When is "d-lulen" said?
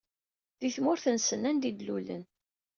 1.71-2.23